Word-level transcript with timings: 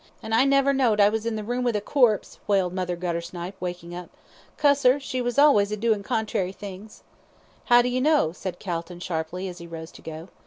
"An' 0.23 0.33
I 0.33 0.45
never 0.45 0.73
knowd 0.73 0.99
I 0.99 1.09
was 1.09 1.27
in 1.27 1.35
the 1.35 1.43
room 1.43 1.63
with 1.63 1.75
a 1.75 1.79
corpse," 1.79 2.39
wailed 2.47 2.73
Mother 2.73 2.95
Guttersnipe, 2.97 3.53
waking 3.59 3.93
up. 3.93 4.09
"Cuss 4.57 4.83
'er, 4.83 4.99
she 4.99 5.21
was 5.21 5.37
allays 5.37 5.71
a 5.71 5.77
doin' 5.77 6.01
contrary 6.01 6.53
things." 6.53 7.03
"How 7.65 7.83
do 7.83 7.87
you 7.87 8.01
know?" 8.01 8.31
said 8.31 8.57
Calton, 8.57 8.99
sharply, 8.99 9.47
as 9.47 9.59
he 9.59 9.67
rose 9.67 9.91
to 9.91 10.01
go. 10.01 10.29